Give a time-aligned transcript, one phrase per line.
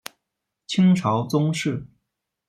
[0.65, 1.85] 清朝宗室。